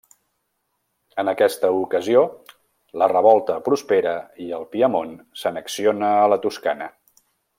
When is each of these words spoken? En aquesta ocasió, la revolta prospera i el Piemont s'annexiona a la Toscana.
En 1.23 1.29
aquesta 1.33 1.69
ocasió, 1.81 2.23
la 3.03 3.09
revolta 3.13 3.59
prospera 3.69 4.15
i 4.47 4.49
el 4.61 4.67
Piemont 4.73 5.15
s'annexiona 5.43 6.11
a 6.25 6.29
la 6.35 6.43
Toscana. 6.49 6.89